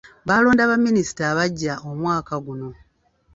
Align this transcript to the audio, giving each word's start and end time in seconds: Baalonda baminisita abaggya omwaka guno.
Baalonda 0.27 0.63
baminisita 0.71 1.23
abaggya 1.31 1.73
omwaka 1.89 2.33
guno. 2.45 2.69